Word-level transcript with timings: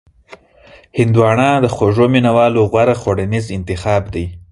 هندوانه 0.99 1.49
د 1.63 1.65
خوږو 1.75 2.05
مینوالو 2.13 2.61
غوره 2.71 2.95
خوړنیز 3.01 3.45
انتخاب 3.57 4.03
دی. 4.13 4.25